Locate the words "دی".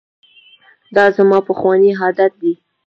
2.41-2.53